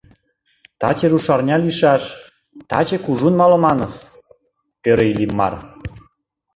[0.79, 2.03] Таче рушарня лийшаш,
[2.69, 3.93] таче кужун малыманыс,
[4.89, 5.53] ӧрӧ Иллимар.